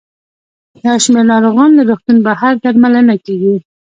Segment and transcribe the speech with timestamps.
[0.85, 3.55] یو شمېر ناروغان له روغتون بهر درملنه کیږي.